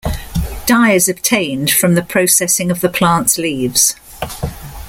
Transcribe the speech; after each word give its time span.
Dye 0.65 0.93
is 0.93 1.07
obtained 1.07 1.69
from 1.69 1.93
the 1.93 2.01
processing 2.01 2.71
of 2.71 2.81
the 2.81 2.89
plant's 2.89 3.37
leaves. 3.37 3.93